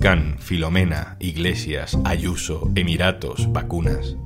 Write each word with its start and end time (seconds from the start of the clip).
volcán, 0.00 0.36
Filomena, 0.38 1.16
Iglesias, 1.20 1.98
Ayuso, 2.06 2.70
Emiratos, 2.74 3.52
vacunas. 3.52 4.16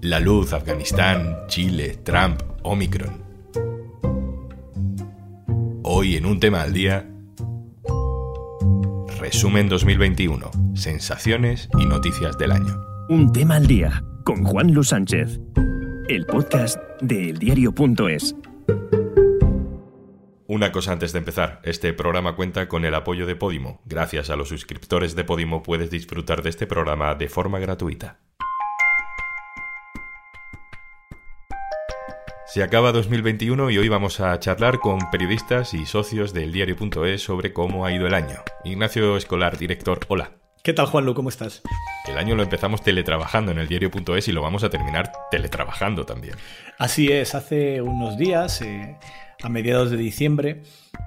La 0.00 0.18
luz, 0.18 0.52
Afganistán, 0.52 1.36
Chile, 1.46 1.96
Trump, 2.02 2.42
Omicron. 2.64 3.22
Hoy 5.84 6.16
en 6.16 6.26
un 6.26 6.40
tema 6.40 6.62
al 6.62 6.72
día, 6.72 7.08
resumen 9.20 9.68
2021, 9.68 10.50
sensaciones 10.74 11.68
y 11.78 11.86
noticias 11.86 12.36
del 12.36 12.50
año. 12.50 12.80
Un 13.10 13.32
tema 13.32 13.54
al 13.54 13.68
día 13.68 14.02
con 14.24 14.42
Juan 14.42 14.74
Luis 14.74 14.88
Sánchez, 14.88 15.38
el 16.08 16.26
podcast 16.26 16.80
de 17.00 17.30
eldiario.es. 17.30 18.34
Una 20.52 20.70
cosa 20.70 20.92
antes 20.92 21.14
de 21.14 21.18
empezar, 21.18 21.62
este 21.64 21.94
programa 21.94 22.36
cuenta 22.36 22.68
con 22.68 22.84
el 22.84 22.94
apoyo 22.94 23.24
de 23.24 23.34
Podimo. 23.34 23.80
Gracias 23.86 24.28
a 24.28 24.36
los 24.36 24.50
suscriptores 24.50 25.16
de 25.16 25.24
Podimo 25.24 25.62
puedes 25.62 25.90
disfrutar 25.90 26.42
de 26.42 26.50
este 26.50 26.66
programa 26.66 27.14
de 27.14 27.30
forma 27.30 27.58
gratuita. 27.58 28.18
Se 32.44 32.62
acaba 32.62 32.92
2021 32.92 33.70
y 33.70 33.78
hoy 33.78 33.88
vamos 33.88 34.20
a 34.20 34.38
charlar 34.40 34.78
con 34.78 34.98
periodistas 35.10 35.72
y 35.72 35.86
socios 35.86 36.34
del 36.34 36.52
diario.es 36.52 37.22
sobre 37.22 37.54
cómo 37.54 37.86
ha 37.86 37.92
ido 37.94 38.06
el 38.06 38.12
año. 38.12 38.36
Ignacio 38.62 39.16
Escolar, 39.16 39.56
director, 39.56 40.00
hola. 40.08 40.32
¿Qué 40.62 40.74
tal, 40.74 40.84
Juanlu? 40.84 41.14
¿Cómo 41.14 41.30
estás? 41.30 41.62
El 42.06 42.18
año 42.18 42.36
lo 42.36 42.42
empezamos 42.42 42.82
teletrabajando 42.82 43.52
en 43.52 43.58
el 43.58 43.68
diario.es 43.68 44.28
y 44.28 44.32
lo 44.32 44.42
vamos 44.42 44.64
a 44.64 44.70
terminar 44.70 45.12
teletrabajando 45.30 46.04
también. 46.04 46.34
Así 46.78 47.10
es, 47.10 47.34
hace 47.34 47.80
unos 47.80 48.18
días 48.18 48.60
eh, 48.60 48.98
a 49.42 49.48
mediados 49.48 49.90
de 49.90 49.96
diciembre, 49.96 50.62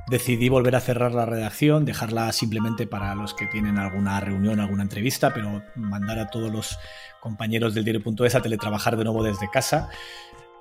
decidí 0.10 0.50
volver 0.50 0.76
a 0.76 0.82
cerrar 0.82 1.14
la 1.14 1.26
redacción, 1.26 1.86
dejarla 1.86 2.32
simplemente 2.32 2.86
para 2.88 3.16
los 3.16 3.34
que 3.34 3.48
tienen 3.48 3.78
alguna 3.78 4.20
reunión, 4.20 4.60
alguna 4.60 4.84
entrevista, 4.84 5.34
pero 5.34 5.64
mandar 5.76 6.20
a 6.20 6.30
todos 6.30 6.52
los 6.52 6.78
compañeros 7.22 7.74
del 7.74 7.86
diario.es 7.86 8.36
a 8.36 8.42
teletrabajar 8.42 8.98
de 8.98 9.04
nuevo 9.04 9.24
desde 9.24 9.50
casa. 9.52 9.90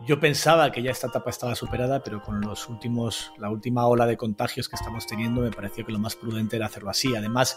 Yo 0.01 0.19
pensaba 0.19 0.73
que 0.73 0.83
ya 0.83 0.91
esta 0.91 1.07
etapa 1.07 1.31
estaba 1.31 1.55
superada, 1.55 2.03
pero 2.03 2.21
con 2.21 2.41
los 2.41 2.69
últimos, 2.69 3.33
la 3.39 3.49
última 3.49 3.87
ola 3.87 4.07
de 4.07 4.17
contagios 4.17 4.69
que 4.69 4.75
estamos 4.75 5.07
teniendo, 5.07 5.41
me 5.41 5.51
pareció 5.51 5.87
que 5.87 5.93
lo 5.93 5.99
más 5.99 6.17
prudente 6.17 6.57
era 6.57 6.67
hacerlo 6.67 6.91
así. 6.91 7.15
Además, 7.15 7.57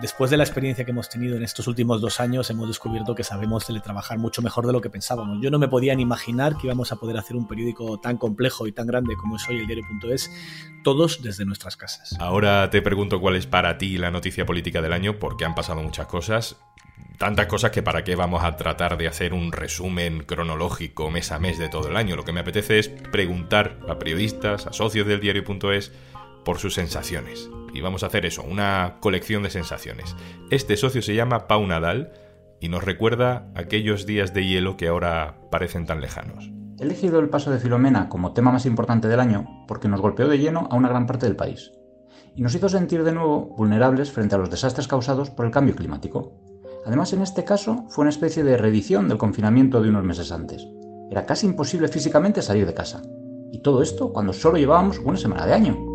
después 0.00 0.30
de 0.30 0.38
la 0.38 0.44
experiencia 0.44 0.84
que 0.84 0.92
hemos 0.92 1.08
tenido 1.08 1.36
en 1.36 1.42
estos 1.42 1.68
últimos 1.68 2.00
dos 2.00 2.20
años, 2.20 2.48
hemos 2.50 2.68
descubierto 2.68 3.14
que 3.14 3.22
sabemos 3.22 3.66
teletrabajar 3.66 4.18
mucho 4.18 4.40
mejor 4.40 4.66
de 4.66 4.72
lo 4.72 4.80
que 4.80 4.90
pensábamos. 4.90 5.38
Yo 5.42 5.50
no 5.50 5.58
me 5.58 5.68
podía 5.68 5.94
ni 5.94 6.02
imaginar 6.02 6.56
que 6.56 6.66
íbamos 6.66 6.90
a 6.90 6.96
poder 6.96 7.18
hacer 7.18 7.36
un 7.36 7.46
periódico 7.46 8.00
tan 8.00 8.16
complejo 8.16 8.66
y 8.66 8.72
tan 8.72 8.86
grande 8.86 9.14
como 9.16 9.36
es 9.36 9.48
hoy 9.48 9.58
el 9.58 9.66
diario.es, 9.66 10.30
todos 10.82 11.22
desde 11.22 11.44
nuestras 11.44 11.76
casas. 11.76 12.16
Ahora 12.18 12.70
te 12.70 12.82
pregunto 12.82 13.20
cuál 13.20 13.36
es 13.36 13.46
para 13.46 13.78
ti 13.78 13.98
la 13.98 14.10
noticia 14.10 14.46
política 14.46 14.80
del 14.80 14.94
año, 14.94 15.18
porque 15.18 15.44
han 15.44 15.54
pasado 15.54 15.82
muchas 15.82 16.06
cosas 16.06 16.56
tantas 17.18 17.46
cosas 17.46 17.70
que 17.70 17.82
para 17.82 18.04
qué 18.04 18.16
vamos 18.16 18.44
a 18.44 18.56
tratar 18.56 18.96
de 18.96 19.08
hacer 19.08 19.32
un 19.34 19.52
resumen 19.52 20.24
cronológico 20.24 21.10
mes 21.10 21.32
a 21.32 21.38
mes 21.38 21.58
de 21.58 21.68
todo 21.68 21.88
el 21.88 21.96
año. 21.96 22.16
Lo 22.16 22.24
que 22.24 22.32
me 22.32 22.40
apetece 22.40 22.78
es 22.78 22.88
preguntar 22.88 23.78
a 23.88 23.98
periodistas, 23.98 24.66
a 24.66 24.72
socios 24.72 25.06
del 25.06 25.20
diario.es 25.20 25.92
por 26.44 26.58
sus 26.58 26.74
sensaciones. 26.74 27.50
Y 27.72 27.80
vamos 27.80 28.02
a 28.02 28.06
hacer 28.06 28.26
eso, 28.26 28.42
una 28.42 28.96
colección 29.00 29.42
de 29.42 29.50
sensaciones. 29.50 30.14
Este 30.50 30.76
socio 30.76 31.02
se 31.02 31.14
llama 31.14 31.48
Pau 31.48 31.66
Nadal 31.66 32.12
y 32.60 32.68
nos 32.68 32.84
recuerda 32.84 33.48
aquellos 33.54 34.06
días 34.06 34.32
de 34.32 34.46
hielo 34.46 34.76
que 34.76 34.88
ahora 34.88 35.36
parecen 35.50 35.86
tan 35.86 36.00
lejanos. 36.00 36.50
He 36.78 36.84
elegido 36.84 37.20
el 37.20 37.28
paso 37.28 37.50
de 37.50 37.58
Filomena 37.58 38.08
como 38.08 38.32
tema 38.32 38.52
más 38.52 38.66
importante 38.66 39.08
del 39.08 39.20
año 39.20 39.64
porque 39.66 39.88
nos 39.88 40.00
golpeó 40.00 40.28
de 40.28 40.38
lleno 40.38 40.68
a 40.70 40.76
una 40.76 40.88
gran 40.88 41.06
parte 41.06 41.26
del 41.26 41.36
país 41.36 41.72
y 42.36 42.42
nos 42.42 42.54
hizo 42.54 42.68
sentir 42.68 43.04
de 43.04 43.12
nuevo 43.12 43.54
vulnerables 43.56 44.10
frente 44.10 44.34
a 44.34 44.38
los 44.38 44.50
desastres 44.50 44.88
causados 44.88 45.30
por 45.30 45.46
el 45.46 45.52
cambio 45.52 45.76
climático. 45.76 46.32
Además, 46.86 47.12
en 47.12 47.22
este 47.22 47.44
caso, 47.44 47.86
fue 47.88 48.02
una 48.02 48.10
especie 48.10 48.44
de 48.44 48.56
reedición 48.56 49.08
del 49.08 49.18
confinamiento 49.18 49.82
de 49.82 49.88
unos 49.88 50.04
meses 50.04 50.30
antes. 50.32 50.66
Era 51.10 51.26
casi 51.26 51.46
imposible 51.46 51.88
físicamente 51.88 52.42
salir 52.42 52.66
de 52.66 52.74
casa. 52.74 53.02
Y 53.52 53.62
todo 53.62 53.82
esto 53.82 54.12
cuando 54.12 54.32
solo 54.32 54.58
llevábamos 54.58 54.98
una 54.98 55.16
semana 55.16 55.46
de 55.46 55.54
año. 55.54 55.94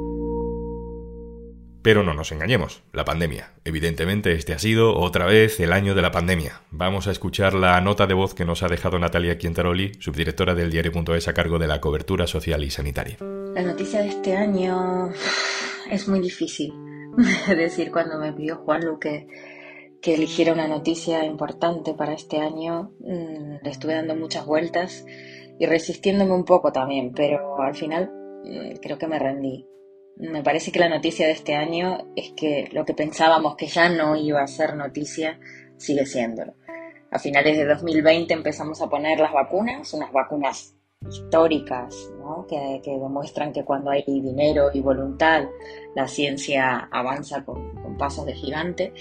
Pero 1.81 2.03
no 2.03 2.13
nos 2.13 2.31
engañemos, 2.31 2.83
la 2.91 3.05
pandemia. 3.05 3.53
Evidentemente 3.63 4.33
este 4.33 4.53
ha 4.53 4.59
sido 4.59 4.97
otra 4.97 5.25
vez 5.25 5.59
el 5.59 5.71
año 5.71 5.95
de 5.95 6.01
la 6.01 6.11
pandemia. 6.11 6.61
Vamos 6.71 7.07
a 7.07 7.11
escuchar 7.11 7.53
la 7.53 7.79
nota 7.79 8.05
de 8.05 8.13
voz 8.13 8.33
que 8.33 8.45
nos 8.45 8.63
ha 8.63 8.67
dejado 8.67 8.99
Natalia 8.99 9.37
Quintaroli, 9.37 9.93
subdirectora 9.99 10.55
del 10.55 10.71
diario.es 10.71 11.27
a 11.27 11.33
cargo 11.33 11.57
de 11.57 11.67
la 11.67 11.79
cobertura 11.79 12.27
social 12.27 12.63
y 12.63 12.69
sanitaria. 12.69 13.17
La 13.53 13.63
noticia 13.63 14.01
de 14.01 14.09
este 14.09 14.35
año 14.35 15.09
es 15.89 16.07
muy 16.07 16.19
difícil. 16.19 16.73
Es 17.49 17.57
decir, 17.57 17.91
cuando 17.91 18.19
me 18.19 18.33
pidió 18.33 18.57
Juan 18.57 18.85
Luque 18.85 19.27
que 20.01 20.13
eligiera 20.13 20.53
una 20.53 20.67
noticia 20.67 21.25
importante 21.25 21.93
para 21.93 22.13
este 22.13 22.37
año, 22.37 22.93
mm, 22.99 23.63
le 23.63 23.69
estuve 23.69 23.95
dando 23.95 24.15
muchas 24.15 24.45
vueltas 24.45 25.05
y 25.59 25.65
resistiéndome 25.65 26.33
un 26.33 26.45
poco 26.45 26.71
también, 26.71 27.13
pero 27.13 27.61
al 27.61 27.75
final 27.75 28.11
mm, 28.43 28.77
creo 28.81 28.97
que 28.97 29.07
me 29.07 29.19
rendí. 29.19 29.67
Me 30.17 30.43
parece 30.43 30.71
que 30.71 30.79
la 30.79 30.89
noticia 30.89 31.27
de 31.27 31.33
este 31.33 31.55
año 31.55 31.97
es 32.15 32.33
que 32.33 32.69
lo 32.71 32.85
que 32.85 32.93
pensábamos 32.93 33.55
que 33.55 33.67
ya 33.67 33.89
no 33.89 34.15
iba 34.15 34.41
a 34.41 34.47
ser 34.47 34.75
noticia 34.75 35.39
sigue 35.77 36.05
siéndolo. 36.05 36.53
A 37.11 37.19
finales 37.19 37.57
de 37.57 37.65
2020 37.65 38.33
empezamos 38.33 38.81
a 38.81 38.89
poner 38.89 39.19
las 39.19 39.33
vacunas, 39.33 39.93
unas 39.93 40.11
vacunas 40.11 40.75
históricas, 41.07 41.95
que, 42.47 42.81
demuestran 42.85 43.53
que 43.53 43.63
cuando 43.63 43.91
hay 43.91 44.03
dinero 44.05 44.69
y 44.73 44.81
voluntad, 44.81 45.43
la 45.95 46.07
ciencia 46.07 46.89
avanza 46.91 47.43
con, 47.43 47.78
pasos 47.99 48.25
de 48.25 48.33
gigante 48.33 48.93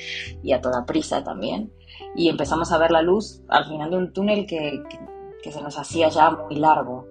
y 0.43 0.53
a 0.53 0.61
toda 0.61 0.85
prisa 0.85 1.25
también. 1.25 1.73
Y 2.15 2.29
empezamos 2.29 2.71
a 2.71 2.79
ver 2.79 2.91
la 2.91 3.01
luz 3.01 3.41
al 3.49 3.65
final 3.65 3.91
de 3.91 3.97
un 3.97 4.13
túnel 4.13 4.47
que, 4.47 4.83
que 5.43 5.53
se 5.53 5.63
nos 5.63 5.79
hacía 5.79 6.11
ya 6.11 6.31
muy 6.31 6.57
largo. 6.57 7.07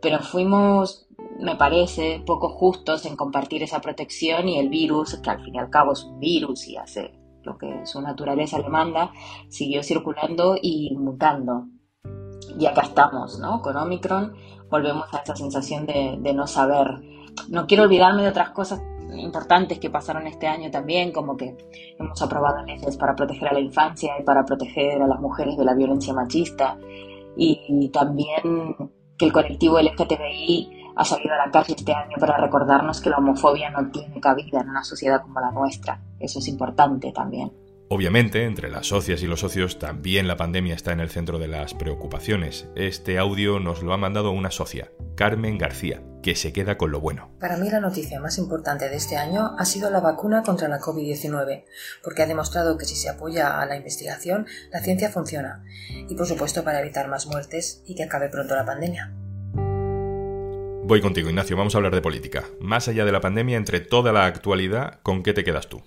Pero 0.00 0.20
fuimos, 0.20 1.06
me 1.38 1.56
parece, 1.56 2.22
poco 2.24 2.48
justos 2.48 3.04
en 3.04 3.16
compartir 3.16 3.62
esa 3.62 3.82
protección 3.82 4.48
y 4.48 4.58
el 4.58 4.70
virus, 4.70 5.16
que 5.16 5.28
al 5.28 5.44
fin 5.44 5.56
y 5.56 5.58
al 5.58 5.68
cabo 5.68 5.92
es 5.92 6.04
un 6.04 6.18
virus 6.18 6.66
y 6.66 6.76
hace 6.78 7.12
lo 7.42 7.58
que 7.58 7.84
su 7.84 8.00
naturaleza 8.00 8.58
le 8.58 8.70
manda, 8.70 9.12
siguió 9.48 9.82
circulando 9.82 10.56
y 10.60 10.94
mutando 10.96 11.66
y 12.58 12.66
acá 12.66 12.82
estamos, 12.82 13.38
¿no? 13.38 13.62
Con 13.62 13.76
Omicron 13.76 14.34
volvemos 14.70 15.12
a 15.12 15.18
esa 15.18 15.36
sensación 15.36 15.86
de, 15.86 16.32
no 16.34 16.46
saber. 16.46 17.00
No 17.48 17.66
quiero 17.66 17.84
olvidarme 17.84 18.22
de 18.22 18.28
otras 18.28 18.50
cosas 18.50 18.82
importantes 19.16 19.78
que 19.78 19.90
pasaron 19.90 20.26
este 20.26 20.46
año 20.46 20.70
también, 20.70 21.12
como 21.12 21.36
que 21.36 21.56
hemos 21.98 22.20
aprobado 22.20 22.62
leyes 22.64 22.96
para 22.96 23.14
proteger 23.14 23.48
a 23.48 23.52
la 23.54 23.60
infancia 23.60 24.14
y 24.18 24.22
para 24.22 24.44
proteger 24.44 25.02
a 25.02 25.06
las 25.06 25.20
mujeres 25.20 25.56
de 25.56 25.64
la 25.64 25.74
violencia 25.74 26.12
machista, 26.12 26.78
y, 27.36 27.88
también 27.90 28.76
que 29.16 29.26
el 29.26 29.32
colectivo 29.32 29.80
LGTBI 29.80 30.92
ha 30.96 31.04
salido 31.04 31.34
a 31.34 31.46
la 31.46 31.50
calle 31.52 31.74
este 31.76 31.92
año 31.92 32.16
para 32.18 32.36
recordarnos 32.36 33.00
que 33.00 33.10
la 33.10 33.18
homofobia 33.18 33.70
no 33.70 33.90
tiene 33.90 34.20
cabida 34.20 34.60
en 34.60 34.70
una 34.70 34.82
sociedad 34.82 35.22
como 35.22 35.40
la 35.40 35.52
nuestra. 35.52 36.00
Eso 36.18 36.40
es 36.40 36.48
importante 36.48 37.12
también. 37.12 37.52
Obviamente, 37.90 38.44
entre 38.44 38.68
las 38.68 38.88
socias 38.88 39.22
y 39.22 39.26
los 39.26 39.40
socios 39.40 39.78
también 39.78 40.28
la 40.28 40.36
pandemia 40.36 40.74
está 40.74 40.92
en 40.92 41.00
el 41.00 41.08
centro 41.08 41.38
de 41.38 41.48
las 41.48 41.72
preocupaciones. 41.72 42.68
Este 42.76 43.18
audio 43.18 43.60
nos 43.60 43.82
lo 43.82 43.94
ha 43.94 43.96
mandado 43.96 44.30
una 44.30 44.50
socia, 44.50 44.92
Carmen 45.14 45.56
García, 45.56 46.02
que 46.22 46.36
se 46.36 46.52
queda 46.52 46.76
con 46.76 46.90
lo 46.90 47.00
bueno. 47.00 47.30
Para 47.40 47.56
mí 47.56 47.70
la 47.70 47.80
noticia 47.80 48.20
más 48.20 48.36
importante 48.36 48.90
de 48.90 48.96
este 48.96 49.16
año 49.16 49.54
ha 49.56 49.64
sido 49.64 49.88
la 49.88 50.00
vacuna 50.00 50.42
contra 50.42 50.68
la 50.68 50.80
COVID-19, 50.80 51.64
porque 52.04 52.22
ha 52.22 52.26
demostrado 52.26 52.76
que 52.76 52.84
si 52.84 52.94
se 52.94 53.08
apoya 53.08 53.58
a 53.58 53.64
la 53.64 53.76
investigación, 53.76 54.46
la 54.70 54.80
ciencia 54.80 55.08
funciona. 55.08 55.64
Y 56.10 56.14
por 56.14 56.26
supuesto 56.26 56.64
para 56.64 56.82
evitar 56.82 57.08
más 57.08 57.26
muertes 57.26 57.82
y 57.86 57.94
que 57.94 58.02
acabe 58.02 58.28
pronto 58.28 58.54
la 58.54 58.66
pandemia. 58.66 59.14
Voy 60.84 61.00
contigo, 61.00 61.30
Ignacio, 61.30 61.56
vamos 61.56 61.74
a 61.74 61.78
hablar 61.78 61.94
de 61.94 62.02
política. 62.02 62.44
Más 62.60 62.86
allá 62.88 63.06
de 63.06 63.12
la 63.12 63.22
pandemia, 63.22 63.56
entre 63.56 63.80
toda 63.80 64.12
la 64.12 64.26
actualidad, 64.26 65.00
¿con 65.02 65.22
qué 65.22 65.32
te 65.32 65.44
quedas 65.44 65.68
tú? 65.68 65.82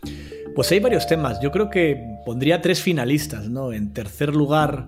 Pues 0.56 0.70
hay 0.72 0.80
varios 0.82 1.08
temas. 1.08 1.40
Yo 1.40 1.50
creo 1.50 1.70
que 1.70 2.20
pondría 2.26 2.62
tres 2.62 2.82
finalistas, 2.82 3.50
¿no? 3.50 3.72
En 3.72 3.94
tercer 3.94 4.36
lugar, 4.36 4.86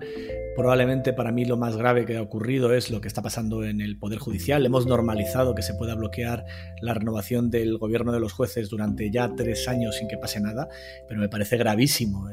probablemente 0.54 1.14
para 1.14 1.32
mí 1.32 1.46
lo 1.46 1.56
más 1.56 1.76
grave 1.76 2.04
que 2.04 2.18
ha 2.18 2.22
ocurrido 2.22 2.74
es 2.74 2.90
lo 2.90 3.00
que 3.00 3.08
está 3.08 3.22
pasando 3.22 3.64
en 3.64 3.80
el 3.80 3.96
Poder 3.96 4.18
Judicial. 4.18 4.66
Hemos 4.66 4.86
normalizado 4.86 5.54
que 5.54 5.62
se 5.62 5.72
pueda 5.72 5.94
bloquear 5.94 6.44
la 6.82 6.92
renovación 6.92 7.50
del 7.50 7.78
gobierno 7.78 8.12
de 8.12 8.20
los 8.20 8.34
jueces 8.34 8.68
durante 8.68 9.10
ya 9.10 9.34
tres 9.34 9.66
años 9.66 9.96
sin 9.96 10.06
que 10.06 10.18
pase 10.18 10.38
nada, 10.38 10.68
pero 11.08 11.18
me 11.18 11.30
parece 11.30 11.56
gravísimo. 11.56 12.28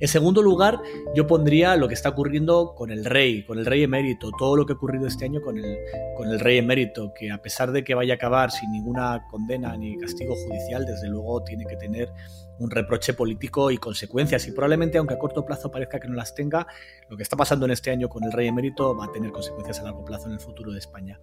En 0.00 0.08
segundo 0.08 0.40
lugar, 0.40 0.80
yo 1.14 1.26
pondría 1.26 1.76
lo 1.76 1.86
que 1.86 1.92
está 1.92 2.08
ocurriendo 2.08 2.74
con 2.74 2.90
el 2.90 3.04
rey, 3.04 3.44
con 3.44 3.58
el 3.58 3.66
rey 3.66 3.82
emérito, 3.82 4.30
todo 4.38 4.56
lo 4.56 4.64
que 4.64 4.72
ha 4.72 4.76
ocurrido 4.76 5.06
este 5.06 5.26
año 5.26 5.42
con 5.42 5.58
el, 5.58 5.76
con 6.16 6.28
el 6.28 6.40
rey 6.40 6.56
emérito, 6.56 7.12
que 7.12 7.30
a 7.30 7.42
pesar 7.42 7.70
de 7.70 7.84
que 7.84 7.94
vaya 7.94 8.14
a 8.14 8.16
acabar 8.16 8.50
sin 8.50 8.72
ninguna 8.72 9.26
condena 9.30 9.76
ni 9.76 9.98
castigo 9.98 10.34
judicial, 10.34 10.86
desde 10.86 11.08
luego 11.08 11.44
tiene 11.44 11.66
que 11.66 11.76
tener 11.76 12.10
un 12.58 12.70
reproche 12.70 13.12
político 13.12 13.70
y 13.70 13.76
consecuencias. 13.76 14.46
Y 14.48 14.52
probablemente, 14.52 14.96
aunque 14.96 15.14
a 15.14 15.18
corto 15.18 15.44
plazo 15.44 15.70
parezca 15.70 16.00
que 16.00 16.08
no 16.08 16.14
las 16.14 16.34
tenga, 16.34 16.66
lo 17.10 17.16
que 17.18 17.22
está 17.22 17.36
pasando 17.36 17.66
en 17.66 17.72
este 17.72 17.90
año 17.90 18.08
con 18.08 18.24
el 18.24 18.32
rey 18.32 18.48
emérito 18.48 18.96
va 18.96 19.04
a 19.04 19.12
tener 19.12 19.30
consecuencias 19.32 19.80
a 19.80 19.82
largo 19.82 20.02
plazo 20.04 20.28
en 20.28 20.32
el 20.32 20.40
futuro 20.40 20.72
de 20.72 20.78
España. 20.78 21.20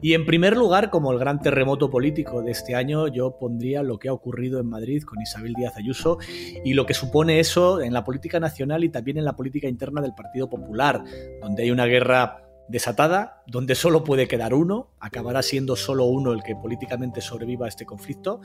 Y 0.00 0.14
en 0.14 0.26
primer 0.26 0.56
lugar, 0.56 0.90
como 0.90 1.12
el 1.12 1.18
gran 1.18 1.40
terremoto 1.40 1.90
político 1.90 2.42
de 2.42 2.52
este 2.52 2.74
año, 2.74 3.08
yo 3.08 3.38
pondría 3.38 3.82
lo 3.82 3.98
que 3.98 4.08
ha 4.08 4.12
ocurrido 4.12 4.60
en 4.60 4.68
Madrid 4.68 5.02
con 5.02 5.20
Isabel 5.20 5.54
Díaz 5.54 5.76
Ayuso 5.76 6.18
y 6.64 6.74
lo 6.74 6.86
que 6.86 6.94
supone 6.94 7.40
eso 7.40 7.80
en 7.80 7.92
la 7.92 8.04
política 8.04 8.40
nacional 8.40 8.84
y 8.84 8.88
también 8.88 9.18
en 9.18 9.24
la 9.24 9.36
política 9.36 9.68
interna 9.68 10.00
del 10.00 10.14
Partido 10.14 10.48
Popular, 10.48 11.02
donde 11.40 11.62
hay 11.62 11.70
una 11.70 11.86
guerra 11.86 12.45
desatada, 12.68 13.42
donde 13.46 13.74
solo 13.74 14.04
puede 14.04 14.26
quedar 14.26 14.54
uno, 14.54 14.88
acabará 14.98 15.42
siendo 15.42 15.76
solo 15.76 16.04
uno 16.04 16.32
el 16.32 16.42
que 16.42 16.56
políticamente 16.56 17.20
sobreviva 17.20 17.66
a 17.66 17.68
este 17.68 17.86
conflicto, 17.86 18.40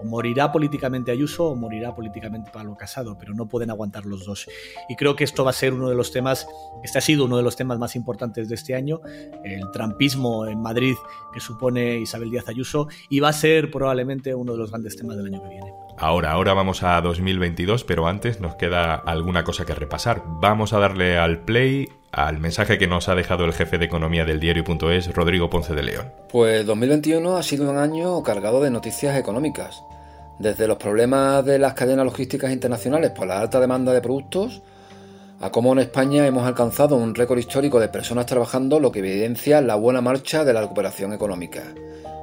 o 0.00 0.04
morirá 0.04 0.52
políticamente 0.52 1.10
Ayuso 1.10 1.46
o 1.46 1.56
morirá 1.56 1.94
políticamente 1.94 2.50
Pablo 2.52 2.76
Casado, 2.76 3.16
pero 3.18 3.34
no 3.34 3.48
pueden 3.48 3.70
aguantar 3.70 4.04
los 4.04 4.26
dos. 4.26 4.48
Y 4.88 4.96
creo 4.96 5.16
que 5.16 5.24
esto 5.24 5.44
va 5.44 5.50
a 5.50 5.54
ser 5.54 5.72
uno 5.72 5.88
de 5.88 5.94
los 5.94 6.12
temas, 6.12 6.46
este 6.82 6.98
ha 6.98 7.00
sido 7.00 7.24
uno 7.24 7.36
de 7.36 7.42
los 7.42 7.56
temas 7.56 7.78
más 7.78 7.96
importantes 7.96 8.48
de 8.48 8.54
este 8.54 8.74
año, 8.74 9.00
el 9.44 9.70
trampismo 9.72 10.46
en 10.46 10.60
Madrid 10.60 10.94
que 11.32 11.40
supone 11.40 11.98
Isabel 11.98 12.30
Díaz 12.30 12.48
Ayuso, 12.48 12.88
y 13.08 13.20
va 13.20 13.28
a 13.28 13.32
ser 13.32 13.70
probablemente 13.70 14.34
uno 14.34 14.52
de 14.52 14.58
los 14.58 14.70
grandes 14.70 14.96
temas 14.96 15.16
del 15.16 15.26
año 15.26 15.42
que 15.42 15.48
viene. 15.48 15.72
Ahora, 15.96 16.32
ahora 16.32 16.54
vamos 16.54 16.82
a 16.82 17.00
2022, 17.00 17.84
pero 17.84 18.06
antes 18.06 18.40
nos 18.40 18.56
queda 18.56 18.94
alguna 18.94 19.44
cosa 19.44 19.64
que 19.64 19.74
repasar. 19.74 20.22
Vamos 20.26 20.72
a 20.72 20.78
darle 20.78 21.18
al 21.18 21.44
play 21.44 21.88
al 22.12 22.38
mensaje 22.38 22.76
que 22.78 22.86
nos 22.86 23.08
ha 23.08 23.14
dejado 23.14 23.46
el 23.46 23.54
jefe 23.54 23.78
de 23.78 23.86
economía 23.86 24.26
del 24.26 24.38
diario.es, 24.38 25.14
Rodrigo 25.14 25.48
Ponce 25.48 25.74
de 25.74 25.82
León. 25.82 26.12
Pues 26.28 26.64
2021 26.66 27.36
ha 27.38 27.42
sido 27.42 27.70
un 27.70 27.78
año 27.78 28.22
cargado 28.22 28.62
de 28.62 28.70
noticias 28.70 29.16
económicas. 29.16 29.82
Desde 30.38 30.66
los 30.66 30.76
problemas 30.76 31.44
de 31.44 31.58
las 31.58 31.72
cadenas 31.72 32.04
logísticas 32.04 32.52
internacionales 32.52 33.12
por 33.12 33.26
la 33.26 33.40
alta 33.40 33.60
demanda 33.60 33.92
de 33.94 34.02
productos, 34.02 34.62
a 35.40 35.50
cómo 35.50 35.72
en 35.72 35.78
España 35.78 36.26
hemos 36.26 36.46
alcanzado 36.46 36.96
un 36.96 37.14
récord 37.14 37.38
histórico 37.38 37.80
de 37.80 37.88
personas 37.88 38.26
trabajando, 38.26 38.78
lo 38.78 38.92
que 38.92 38.98
evidencia 38.98 39.62
la 39.62 39.76
buena 39.76 40.02
marcha 40.02 40.44
de 40.44 40.52
la 40.52 40.60
recuperación 40.60 41.14
económica. 41.14 41.62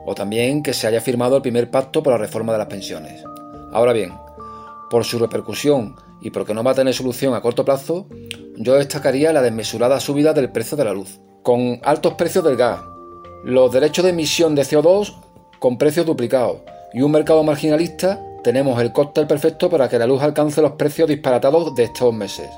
O 0.05 0.13
también 0.13 0.61
que 0.61 0.73
se 0.73 0.85
haya 0.87 1.01
firmado 1.01 1.35
el 1.35 1.41
primer 1.41 1.71
pacto 1.71 2.03
por 2.03 2.13
la 2.13 2.19
reforma 2.19 2.53
de 2.53 2.59
las 2.59 2.67
pensiones. 2.67 3.23
Ahora 3.73 3.93
bien, 3.93 4.13
por 4.89 5.03
su 5.03 5.17
repercusión 5.17 5.95
y 6.21 6.29
porque 6.29 6.53
no 6.53 6.63
va 6.63 6.71
a 6.71 6.75
tener 6.75 6.93
solución 6.93 7.33
a 7.33 7.41
corto 7.41 7.65
plazo, 7.65 8.07
yo 8.59 8.75
destacaría 8.75 9.31
la 9.31 9.41
desmesurada 9.41 10.01
subida 10.01 10.33
del 10.33 10.51
precio 10.51 10.75
de 10.75 10.83
la 10.83 10.93
luz, 10.93 11.21
con 11.43 11.79
altos 11.81 12.15
precios 12.15 12.43
del 12.43 12.57
gas, 12.57 12.81
los 13.45 13.71
derechos 13.71 14.03
de 14.03 14.11
emisión 14.11 14.53
de 14.53 14.63
CO2 14.63 15.15
con 15.59 15.77
precios 15.77 16.05
duplicados 16.05 16.57
y 16.91 17.01
un 17.01 17.11
mercado 17.11 17.41
marginalista, 17.41 18.21
tenemos 18.43 18.81
el 18.81 18.91
cóctel 18.91 19.27
perfecto 19.27 19.69
para 19.69 19.87
que 19.87 19.97
la 19.97 20.07
luz 20.07 20.21
alcance 20.21 20.61
los 20.61 20.73
precios 20.73 21.07
disparatados 21.07 21.73
de 21.73 21.83
estos 21.85 22.13
meses. 22.13 22.49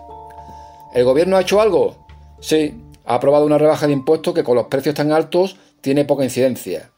¿El 0.95 1.05
gobierno 1.05 1.37
ha 1.37 1.41
hecho 1.41 1.61
algo? 1.61 1.95
Sí, 2.39 2.81
ha 3.05 3.15
aprobado 3.15 3.45
una 3.45 3.59
rebaja 3.59 3.85
de 3.85 3.93
impuestos 3.93 4.33
que 4.33 4.43
con 4.43 4.55
los 4.55 4.65
precios 4.67 4.95
tan 4.95 5.11
altos 5.11 5.57
tiene 5.81 6.05
poca 6.05 6.23
incidencia. 6.23 6.89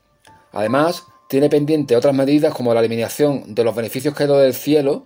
Además, 0.53 1.03
tiene 1.27 1.49
pendiente 1.49 1.97
otras 1.97 2.15
medidas 2.15 2.53
como 2.53 2.73
la 2.73 2.79
eliminación 2.79 3.53
de 3.53 3.65
los 3.65 3.75
beneficios 3.75 4.13
caídos 4.13 4.41
del 4.41 4.53
cielo 4.53 5.03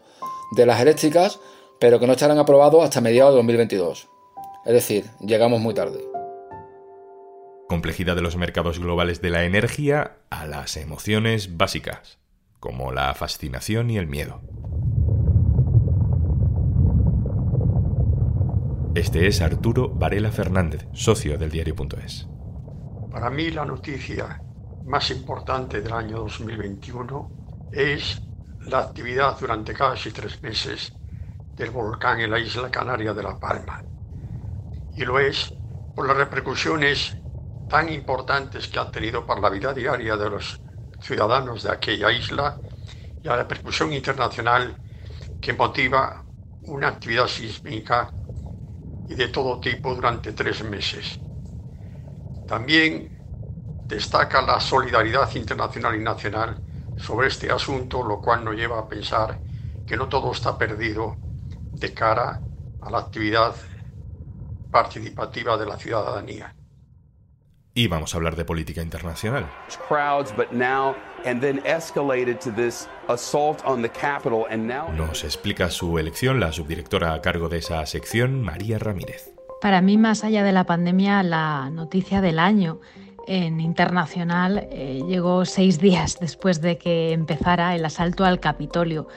de 0.55 0.67
las 0.67 0.81
eléctricas, 0.81 1.39
pero 1.79 1.99
que 1.99 2.07
no 2.07 2.13
estarán 2.13 2.39
aprobados 2.39 2.83
hasta 2.83 3.01
mediados 3.01 3.33
de 3.33 3.37
2022. 3.37 4.09
Es 4.65 4.73
decir, 4.73 5.05
llegamos 5.19 5.59
muy 5.59 5.73
tarde. 5.73 6.03
Complejidad 7.67 8.15
de 8.15 8.21
los 8.21 8.37
mercados 8.37 8.79
globales 8.79 9.21
de 9.21 9.29
la 9.29 9.43
energía 9.43 10.17
a 10.29 10.45
las 10.45 10.77
emociones 10.77 11.57
básicas, 11.57 12.19
como 12.59 12.91
la 12.91 13.13
fascinación 13.13 13.89
y 13.89 13.97
el 13.97 14.07
miedo. 14.07 14.41
Este 18.95 19.27
es 19.27 19.41
Arturo 19.41 19.89
Varela 19.89 20.31
Fernández, 20.31 20.87
socio 20.93 21.37
del 21.37 21.51
diario.es. 21.51 22.27
Para 23.11 23.29
mí 23.29 23.51
la 23.51 23.63
noticia 23.63 24.41
más 24.85 25.11
importante 25.11 25.81
del 25.81 25.93
año 25.93 26.19
2021 26.19 27.69
es 27.71 28.21
la 28.61 28.79
actividad 28.79 29.37
durante 29.39 29.73
casi 29.73 30.11
tres 30.11 30.41
meses 30.41 30.93
del 31.57 31.71
volcán 31.71 32.21
en 32.21 32.31
la 32.31 32.39
isla 32.39 32.71
canaria 32.71 33.13
de 33.13 33.23
La 33.23 33.37
Palma. 33.39 33.83
Y 34.93 35.05
lo 35.05 35.19
es 35.19 35.53
por 35.93 36.07
las 36.07 36.17
repercusiones 36.17 37.17
tan 37.67 37.89
importantes 37.89 38.67
que 38.67 38.79
ha 38.79 38.91
tenido 38.91 39.25
para 39.25 39.41
la 39.41 39.49
vida 39.49 39.73
diaria 39.73 40.15
de 40.17 40.29
los 40.29 40.61
ciudadanos 40.99 41.63
de 41.63 41.71
aquella 41.71 42.11
isla 42.11 42.61
y 43.21 43.27
la 43.27 43.37
repercusión 43.37 43.93
internacional 43.93 44.81
que 45.39 45.53
motiva 45.53 46.25
una 46.61 46.89
actividad 46.89 47.27
sísmica 47.27 48.13
y 49.07 49.15
de 49.15 49.29
todo 49.29 49.59
tipo 49.59 49.95
durante 49.95 50.33
tres 50.33 50.63
meses. 50.63 51.21
También 52.45 53.13
destaca 53.87 54.41
la 54.41 54.59
solidaridad 54.59 55.29
internacional 55.35 55.95
y 55.95 55.99
nacional 56.03 56.63
sobre 56.95 57.27
este 57.27 57.51
asunto, 57.51 58.03
lo 58.03 58.21
cual 58.21 58.43
nos 58.43 58.55
lleva 58.55 58.79
a 58.79 58.87
pensar 58.87 59.41
que 59.85 59.97
no 59.97 60.09
todo 60.09 60.31
está 60.31 60.57
perdido 60.57 61.21
de 61.79 61.93
cara 61.93 62.41
a 62.81 62.89
la 62.89 62.99
actividad 62.99 63.55
participativa 64.71 65.57
de 65.57 65.65
la 65.65 65.77
ciudadanía. 65.77 66.53
Y 67.73 67.87
vamos 67.87 68.13
a 68.13 68.17
hablar 68.17 68.35
de 68.35 68.43
política 68.43 68.81
internacional. 68.81 69.47
Nos 74.95 75.23
explica 75.23 75.69
su 75.69 75.99
elección 75.99 76.39
la 76.39 76.51
subdirectora 76.51 77.13
a 77.13 77.21
cargo 77.21 77.49
de 77.49 77.59
esa 77.59 77.85
sección, 77.85 78.41
María 78.41 78.79
Ramírez. 78.79 79.31
Para 79.61 79.81
mí, 79.81 79.97
más 79.97 80.23
allá 80.23 80.43
de 80.43 80.53
la 80.53 80.65
pandemia, 80.65 81.21
la 81.21 81.69
noticia 81.69 82.21
del 82.21 82.39
año 82.39 82.79
en 83.27 83.59
internacional 83.59 84.67
eh, 84.71 85.01
llegó 85.07 85.45
seis 85.45 85.79
días 85.79 86.17
después 86.19 86.61
de 86.61 86.77
que 86.77 87.11
empezara 87.11 87.75
el 87.75 87.85
asalto 87.85 88.25
al 88.25 88.39
Capitolio. 88.39 89.07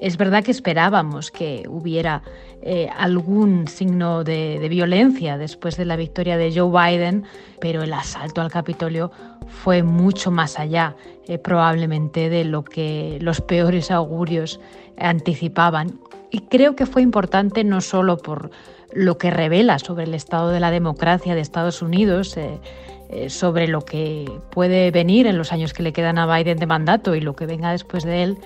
Es 0.00 0.16
verdad 0.16 0.42
que 0.42 0.50
esperábamos 0.50 1.30
que 1.30 1.64
hubiera 1.68 2.22
eh, 2.62 2.88
algún 2.96 3.68
signo 3.68 4.24
de, 4.24 4.66
violencia 4.70 5.36
después 5.36 5.76
de 5.76 5.84
la 5.84 5.96
victoria 5.96 6.38
de 6.38 6.52
Joe 6.54 6.70
Biden, 6.70 7.24
pero 7.60 7.82
el 7.82 7.92
asalto 7.92 8.40
al 8.40 8.50
Capitolio 8.50 9.10
fue 9.46 9.82
mucho 9.82 10.30
más 10.30 10.58
allá 10.58 10.96
eh, 11.26 11.36
probablemente 11.36 12.30
de 12.30 12.44
lo 12.44 12.64
que 12.64 13.18
los 13.20 13.42
peores 13.42 13.90
augurios 13.90 14.58
anticipaban. 14.98 16.00
Y 16.30 16.40
creo 16.40 16.76
que 16.76 16.86
fue 16.86 17.02
importante 17.02 17.62
no 17.62 17.82
solo 17.82 18.16
por 18.16 18.50
lo 18.94 19.18
que 19.18 19.30
revela 19.30 19.78
sobre 19.78 20.04
el 20.04 20.14
estado 20.14 20.48
de 20.48 20.60
la 20.60 20.70
democracia 20.70 21.34
de 21.34 21.42
Estados 21.42 21.82
Unidos, 21.82 22.38
eh, 22.38 23.28
sobre 23.28 23.68
lo 23.68 23.84
que 23.84 24.30
puede 24.50 24.92
venir 24.92 25.26
en 25.26 25.36
los 25.36 25.52
años 25.52 25.72
que 25.74 25.82
le 25.82 25.92
quedan 25.92 26.16
a 26.16 26.32
Biden 26.32 26.58
de 26.58 26.66
mandato 26.66 27.14
y 27.14 27.20
lo 27.20 27.34
que 27.34 27.44
venga 27.44 27.72
después 27.72 28.04
de 28.04 28.22
él, 28.22 28.38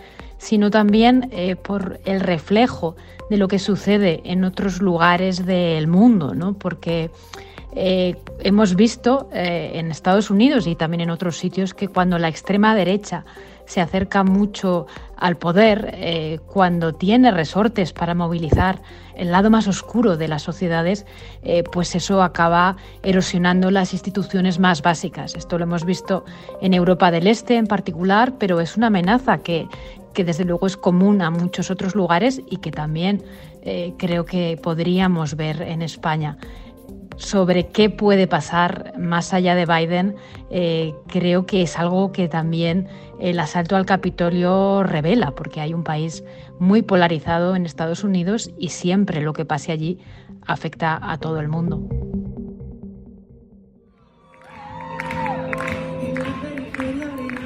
sino 0.44 0.70
también 0.70 1.30
eh, 1.32 1.56
por 1.56 2.00
el 2.04 2.20
reflejo 2.20 2.96
de 3.30 3.38
lo 3.38 3.48
que 3.48 3.58
sucede 3.58 4.20
en 4.24 4.44
otros 4.44 4.82
lugares 4.82 5.46
del 5.46 5.86
mundo, 5.86 6.34
¿no? 6.34 6.52
porque 6.52 7.10
eh, 7.74 8.14
hemos 8.40 8.76
visto 8.76 9.30
en 9.32 9.90
Estados 9.90 10.30
Unidos 10.30 10.66
y 10.66 10.76
también 10.76 11.00
en 11.00 11.10
otros 11.10 11.38
sitios 11.38 11.72
que 11.72 11.88
cuando 11.88 12.18
la 12.18 12.28
extrema 12.28 12.74
derecha 12.74 13.24
se 13.66 13.80
acerca 13.80 14.24
mucho 14.24 14.86
al 15.16 15.36
poder, 15.36 15.90
eh, 15.94 16.38
cuando 16.46 16.94
tiene 16.94 17.30
resortes 17.30 17.92
para 17.92 18.14
movilizar 18.14 18.82
el 19.16 19.30
lado 19.30 19.48
más 19.48 19.68
oscuro 19.68 20.16
de 20.16 20.28
las 20.28 20.42
sociedades, 20.42 21.06
eh, 21.42 21.62
pues 21.72 21.94
eso 21.94 22.22
acaba 22.22 22.76
erosionando 23.02 23.70
las 23.70 23.92
instituciones 23.92 24.58
más 24.58 24.82
básicas. 24.82 25.34
Esto 25.34 25.56
lo 25.56 25.64
hemos 25.64 25.84
visto 25.84 26.24
en 26.60 26.74
Europa 26.74 27.10
del 27.10 27.26
Este 27.26 27.56
en 27.56 27.66
particular, 27.66 28.34
pero 28.38 28.60
es 28.60 28.76
una 28.76 28.88
amenaza 28.88 29.38
que, 29.38 29.66
que 30.14 30.24
desde 30.24 30.44
luego 30.44 30.66
es 30.66 30.76
común 30.76 31.20
a 31.20 31.30
muchos 31.30 31.70
otros 31.70 31.94
lugares 31.94 32.40
y 32.48 32.56
que 32.58 32.70
también 32.70 33.22
eh, 33.62 33.92
creo 33.98 34.24
que 34.24 34.58
podríamos 34.62 35.36
ver 35.36 35.60
en 35.62 35.82
España 35.82 36.38
sobre 37.16 37.68
qué 37.68 37.90
puede 37.90 38.26
pasar 38.26 38.94
más 38.98 39.32
allá 39.32 39.54
de 39.54 39.66
Biden, 39.66 40.16
creo 41.06 41.46
que 41.46 41.62
es 41.62 41.78
algo 41.78 42.10
que 42.10 42.26
también 42.26 42.88
el 43.20 43.38
asalto 43.38 43.76
al 43.76 43.86
Capitolio 43.86 44.82
revela, 44.82 45.32
porque 45.32 45.60
hay 45.60 45.74
un 45.74 45.84
país 45.84 46.24
muy 46.58 46.82
polarizado 46.82 47.56
en 47.56 47.66
Estados 47.66 48.04
Unidos 48.04 48.50
y 48.58 48.70
siempre 48.70 49.20
lo 49.20 49.32
que 49.32 49.44
pase 49.44 49.72
allí 49.72 49.98
afecta 50.46 50.98
a 51.00 51.18
todo 51.18 51.40
el 51.40 51.48
mundo. 51.48 52.03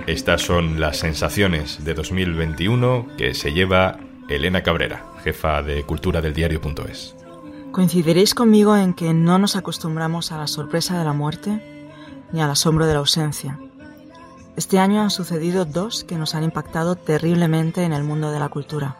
Estas 0.08 0.40
son 0.40 0.80
las 0.80 0.96
sensaciones 0.96 1.84
de 1.84 1.92
2021 1.92 3.08
que 3.18 3.34
se 3.34 3.52
lleva 3.52 3.98
Elena 4.30 4.62
Cabrera, 4.62 5.04
jefa 5.22 5.62
de 5.62 5.82
cultura 5.82 6.22
del 6.22 6.32
diario.es. 6.32 7.14
Coincidiréis 7.72 8.32
conmigo 8.32 8.74
en 8.74 8.94
que 8.94 9.12
no 9.12 9.38
nos 9.38 9.54
acostumbramos 9.54 10.32
a 10.32 10.38
la 10.38 10.46
sorpresa 10.46 10.98
de 10.98 11.04
la 11.04 11.12
muerte 11.12 11.92
ni 12.32 12.40
al 12.40 12.48
asombro 12.48 12.86
de 12.86 12.94
la 12.94 13.00
ausencia. 13.00 13.60
Este 14.56 14.78
año 14.78 15.02
han 15.02 15.10
sucedido 15.10 15.66
dos 15.66 16.04
que 16.04 16.16
nos 16.16 16.34
han 16.34 16.44
impactado 16.44 16.96
terriblemente 16.96 17.84
en 17.84 17.92
el 17.92 18.02
mundo 18.02 18.32
de 18.32 18.38
la 18.40 18.48
cultura. 18.48 18.96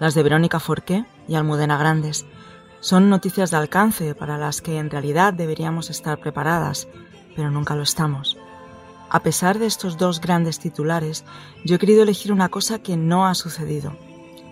Las 0.00 0.14
de 0.14 0.22
Verónica 0.22 0.60
Forqué 0.60 1.06
y 1.28 1.34
Almudena 1.34 1.78
Grandes. 1.78 2.26
Son 2.80 3.08
noticias 3.08 3.50
de 3.50 3.56
alcance 3.56 4.14
para 4.14 4.36
las 4.36 4.60
que 4.60 4.76
en 4.76 4.90
realidad 4.90 5.32
deberíamos 5.32 5.88
estar 5.88 6.20
preparadas, 6.20 6.88
pero 7.34 7.50
nunca 7.50 7.74
lo 7.74 7.84
estamos. 7.84 8.36
A 9.12 9.20
pesar 9.20 9.58
de 9.58 9.66
estos 9.66 9.98
dos 9.98 10.22
grandes 10.22 10.58
titulares, 10.58 11.26
yo 11.66 11.76
he 11.76 11.78
querido 11.78 12.02
elegir 12.02 12.32
una 12.32 12.48
cosa 12.48 12.78
que 12.78 12.96
no 12.96 13.26
ha 13.26 13.34
sucedido, 13.34 13.94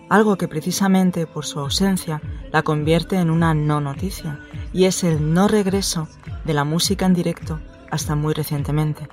algo 0.07 0.37
que 0.37 0.47
precisamente 0.47 1.25
por 1.25 1.47
su 1.47 1.59
ausencia 1.59 2.21
la 2.51 2.61
convierte 2.61 3.15
en 3.15 3.31
una 3.31 3.55
no 3.55 3.81
noticia, 3.81 4.39
y 4.71 4.85
es 4.85 5.03
el 5.03 5.33
no 5.33 5.47
regreso 5.47 6.07
de 6.45 6.53
la 6.53 6.63
música 6.63 7.07
en 7.07 7.15
directo 7.15 7.59
hasta 7.89 8.13
muy 8.13 8.35
recientemente. 8.35 9.09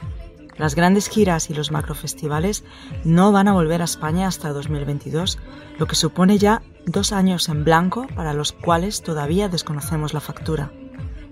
Las 0.59 0.75
grandes 0.75 1.09
giras 1.09 1.49
y 1.49 1.55
los 1.55 1.71
macrofestivales 1.71 2.63
no 3.05 3.33
van 3.33 3.49
a 3.49 3.55
volver 3.55 3.81
a 3.81 3.87
España 3.87 4.29
hasta 4.29 4.53
2022, 4.53 5.39
lo 5.79 5.87
que 5.87 5.95
supone 5.95 6.37
ya 6.37 6.61
dos 6.85 7.13
años 7.13 7.49
en 7.49 7.65
blanco 7.65 8.07
para 8.15 8.35
los 8.35 8.53
cuales 8.53 9.03
todavía 9.03 9.49
desconocemos 9.49 10.13
la 10.13 10.21
factura. 10.21 10.71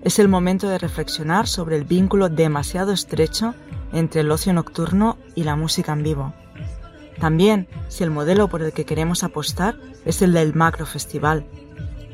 Es 0.01 0.17
el 0.17 0.27
momento 0.27 0.69
de 0.69 0.79
reflexionar 0.79 1.47
sobre 1.47 1.75
el 1.75 1.83
vínculo 1.83 2.29
demasiado 2.29 2.93
estrecho 2.93 3.53
entre 3.93 4.21
el 4.21 4.31
ocio 4.31 4.53
nocturno 4.53 5.17
y 5.35 5.43
la 5.43 5.55
música 5.55 5.93
en 5.93 6.03
vivo. 6.03 6.33
También 7.19 7.67
si 7.87 8.03
el 8.03 8.11
modelo 8.11 8.47
por 8.47 8.61
el 8.61 8.73
que 8.73 8.85
queremos 8.85 9.23
apostar 9.23 9.77
es 10.05 10.21
el 10.21 10.33
del 10.33 10.53
macrofestival, 10.53 11.45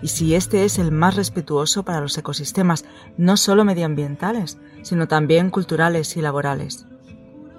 y 0.01 0.09
si 0.09 0.35
este 0.35 0.65
es 0.65 0.79
el 0.79 0.91
más 0.91 1.15
respetuoso 1.15 1.83
para 1.83 2.01
los 2.01 2.17
ecosistemas, 2.17 2.83
no 3.17 3.37
solo 3.37 3.63
medioambientales, 3.63 4.57
sino 4.81 5.07
también 5.07 5.49
culturales 5.49 6.17
y 6.17 6.21
laborales. 6.21 6.85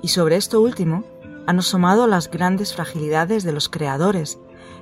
Y 0.03 0.09
sobre 0.09 0.37
esto 0.37 0.61
último, 0.61 1.05
han 1.47 1.59
asomado 1.59 2.07
las 2.07 2.31
grandes 2.31 2.75
fragilidades 2.75 3.45
de 3.45 3.53
los 3.53 3.71
creadores, 3.71 4.39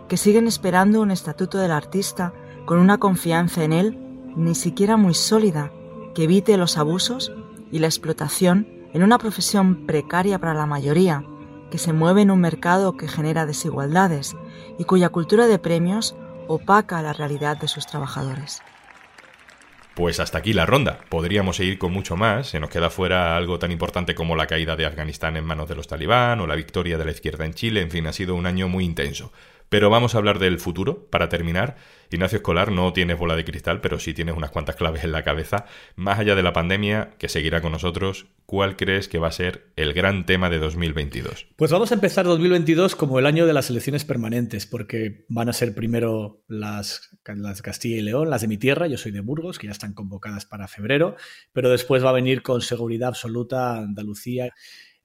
que 0.08 0.16
siguen 0.16 0.48
esperando 0.48 1.00
un 1.00 1.12
estatuto 1.12 1.58
del 1.58 1.70
artista 1.70 2.32
con 2.66 2.78
una 2.78 2.98
confianza 2.98 3.62
en 3.62 3.72
él 3.72 3.98
ni 4.36 4.54
siquiera 4.54 4.96
muy 4.96 5.14
sólida, 5.14 5.70
que 6.14 6.24
evite 6.24 6.56
los 6.56 6.78
abusos 6.78 7.32
y 7.70 7.78
la 7.78 7.86
explotación 7.86 8.81
en 8.92 9.02
una 9.02 9.18
profesión 9.18 9.86
precaria 9.86 10.38
para 10.38 10.54
la 10.54 10.66
mayoría, 10.66 11.24
que 11.70 11.78
se 11.78 11.92
mueve 11.92 12.22
en 12.22 12.30
un 12.30 12.40
mercado 12.40 12.96
que 12.96 13.08
genera 13.08 13.46
desigualdades 13.46 14.36
y 14.78 14.84
cuya 14.84 15.08
cultura 15.08 15.46
de 15.46 15.58
premios 15.58 16.14
opaca 16.48 17.00
la 17.02 17.12
realidad 17.12 17.56
de 17.56 17.68
sus 17.68 17.86
trabajadores. 17.86 18.62
Pues 19.94 20.20
hasta 20.20 20.38
aquí 20.38 20.54
la 20.54 20.64
ronda. 20.64 21.00
Podríamos 21.10 21.56
seguir 21.56 21.78
con 21.78 21.92
mucho 21.92 22.16
más. 22.16 22.48
Se 22.48 22.60
nos 22.60 22.70
queda 22.70 22.88
fuera 22.88 23.36
algo 23.36 23.58
tan 23.58 23.70
importante 23.70 24.14
como 24.14 24.36
la 24.36 24.46
caída 24.46 24.74
de 24.74 24.86
Afganistán 24.86 25.36
en 25.36 25.44
manos 25.44 25.68
de 25.68 25.74
los 25.74 25.86
talibán 25.86 26.40
o 26.40 26.46
la 26.46 26.54
victoria 26.54 26.96
de 26.96 27.04
la 27.04 27.10
izquierda 27.10 27.44
en 27.44 27.52
Chile. 27.52 27.82
En 27.82 27.90
fin, 27.90 28.06
ha 28.06 28.12
sido 28.12 28.34
un 28.34 28.46
año 28.46 28.68
muy 28.68 28.84
intenso. 28.84 29.32
Pero 29.72 29.88
vamos 29.88 30.14
a 30.14 30.18
hablar 30.18 30.38
del 30.38 30.58
futuro, 30.58 31.08
para 31.08 31.30
terminar. 31.30 31.76
Ignacio 32.10 32.36
Escolar, 32.36 32.70
no 32.70 32.92
tienes 32.92 33.18
bola 33.18 33.36
de 33.36 33.44
cristal, 33.46 33.80
pero 33.80 33.98
sí 33.98 34.12
tienes 34.12 34.36
unas 34.36 34.50
cuantas 34.50 34.76
claves 34.76 35.02
en 35.02 35.12
la 35.12 35.22
cabeza. 35.22 35.64
Más 35.96 36.18
allá 36.18 36.34
de 36.34 36.42
la 36.42 36.52
pandemia, 36.52 37.12
que 37.16 37.30
seguirá 37.30 37.62
con 37.62 37.72
nosotros, 37.72 38.26
¿cuál 38.44 38.76
crees 38.76 39.08
que 39.08 39.18
va 39.18 39.28
a 39.28 39.32
ser 39.32 39.72
el 39.76 39.94
gran 39.94 40.26
tema 40.26 40.50
de 40.50 40.58
2022? 40.58 41.46
Pues 41.56 41.70
vamos 41.70 41.90
a 41.90 41.94
empezar 41.94 42.26
2022 42.26 42.94
como 42.96 43.18
el 43.18 43.24
año 43.24 43.46
de 43.46 43.54
las 43.54 43.70
elecciones 43.70 44.04
permanentes, 44.04 44.66
porque 44.66 45.24
van 45.30 45.48
a 45.48 45.54
ser 45.54 45.74
primero 45.74 46.44
las, 46.48 47.08
Castilla 47.62 47.96
y 47.96 48.02
León, 48.02 48.28
las 48.28 48.42
de 48.42 48.48
mi 48.48 48.58
tierra, 48.58 48.88
yo 48.88 48.98
soy 48.98 49.10
de 49.12 49.20
Burgos, 49.20 49.58
que 49.58 49.68
ya 49.68 49.72
están 49.72 49.94
convocadas 49.94 50.44
para 50.44 50.68
febrero, 50.68 51.16
pero 51.54 51.70
después 51.70 52.04
va 52.04 52.10
a 52.10 52.12
venir 52.12 52.42
con 52.42 52.60
seguridad 52.60 53.08
absoluta 53.08 53.78
Andalucía. 53.78 54.52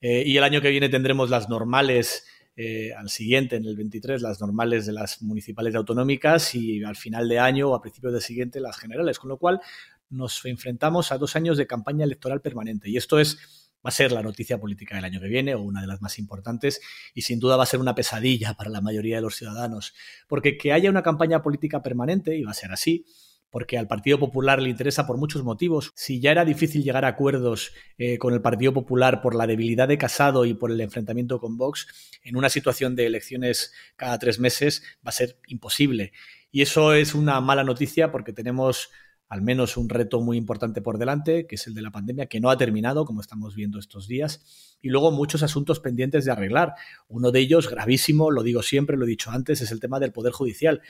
Eh, 0.02 0.24
y 0.26 0.36
el 0.36 0.44
año 0.44 0.60
que 0.60 0.72
viene 0.72 0.90
tendremos 0.90 1.30
las 1.30 1.48
normales 1.48 2.26
eh, 2.60 2.92
al 2.94 3.10
siguiente, 3.10 3.56
en 3.56 3.66
el 3.66 3.76
23, 3.76 4.22
las 4.22 4.42
normales 4.42 4.88
de 4.88 4.94
las 4.94 5.22
municipales 5.22 5.76
autonómicas 5.76 6.56
y 6.56 6.84
al 6.84 6.96
final 6.96 7.30
de 7.30 7.38
año 7.38 7.70
o 7.70 7.76
a 7.76 7.82
principios 7.82 8.14
del 8.14 8.22
siguiente 8.22 8.60
las 8.60 8.78
generales, 8.78 9.20
con 9.20 9.30
lo 9.30 9.38
cual 9.38 9.62
nos 10.10 10.44
enfrentamos 10.46 11.12
a 11.12 11.20
dos 11.20 11.36
años 11.36 11.58
de 11.58 11.68
campaña 11.68 12.04
electoral 12.04 12.42
permanente. 12.42 12.90
Y 12.90 12.98
esto 12.98 13.20
es 13.20 13.38
va 13.86 13.90
a 13.90 13.92
ser 13.92 14.12
la 14.12 14.24
noticia 14.24 14.60
política 14.60 14.96
del 14.96 15.06
año 15.06 15.22
que 15.22 15.28
viene 15.28 15.54
o 15.54 15.62
una 15.62 15.82
de 15.82 15.88
las 15.88 16.02
más 16.02 16.18
importantes 16.18 16.82
y 17.14 17.22
sin 17.22 17.40
duda 17.40 17.58
va 17.58 17.64
a 17.64 17.68
ser 17.68 17.80
una 17.80 17.94
pesadilla 17.94 18.56
para 18.56 18.72
la 18.72 18.82
mayoría 18.82 19.18
de 19.18 19.22
los 19.22 19.36
ciudadanos, 19.36 19.94
porque 20.28 20.58
que 20.58 20.74
haya 20.74 20.90
una 20.90 21.04
campaña 21.04 21.44
política 21.44 21.84
permanente, 21.84 22.36
y 22.36 22.44
va 22.44 22.52
a 22.52 22.56
ser 22.56 22.72
así, 22.72 23.06
porque 23.50 23.78
al 23.78 23.88
Partido 23.88 24.20
Popular 24.20 24.62
le 24.62 24.70
interesa 24.70 25.08
por 25.08 25.18
muchos 25.18 25.44
motivos. 25.44 25.92
Si 25.96 26.20
ya 26.20 26.32
era 26.32 26.46
difícil 26.46 26.84
llegar 26.84 27.06
a 27.06 27.10
acuerdos 27.10 27.72
eh, 27.98 28.18
con 28.18 28.34
el 28.34 28.42
Partido 28.42 28.74
Popular 28.74 29.22
por 29.22 29.36
la 29.36 29.48
debilidad 29.48 29.88
de 29.88 29.98
Casado 29.98 30.46
y 30.46 30.54
por 30.54 30.72
el 30.72 30.82
enfrentamiento 30.82 31.40
con 31.40 31.58
Vox, 31.58 31.88
en 32.24 32.36
una 32.36 32.50
situación 32.50 32.96
de 32.96 33.06
elecciones 33.06 33.74
cada 33.96 34.20
tres 34.20 34.40
meses 34.40 34.84
va 35.06 35.10
a 35.10 35.14
ser 35.14 35.40
imposible. 35.48 36.12
Y 36.52 36.62
eso 36.62 36.94
es 36.94 37.16
una 37.16 37.40
mala 37.42 37.64
noticia 37.64 38.12
porque 38.12 38.34
tenemos 38.34 38.90
al 39.30 39.42
menos 39.42 39.76
un 39.76 39.90
reto 39.90 40.22
muy 40.22 40.38
importante 40.38 40.82
por 40.82 40.98
delante, 40.98 41.48
que 41.48 41.56
es 41.56 41.68
el 41.68 41.74
de 41.74 41.82
la 41.82 41.92
pandemia, 41.92 42.28
que 42.28 42.40
no 42.40 42.50
ha 42.50 42.58
terminado, 42.58 43.06
como 43.06 43.20
estamos 43.20 43.56
viendo 43.56 43.78
estos 43.78 44.08
días, 44.08 44.78
y 44.82 44.90
luego 44.90 45.12
muchos 45.12 45.44
asuntos 45.44 45.82
pendientes 45.82 46.24
de 46.24 46.32
arreglar. 46.32 46.76
Uno 47.10 47.32
de 47.32 47.42
ellos, 47.42 47.70
gravísimo, 47.70 48.32
lo 48.32 48.44
digo 48.44 48.64
siempre, 48.64 48.96
lo 48.96 49.06
he 49.06 49.10
dicho 49.10 49.32
antes, 49.32 49.62
es 49.62 49.72
el 49.72 49.82
tema 49.82 50.00
del 50.00 50.14
Poder 50.14 50.32
Judicial 50.32 50.82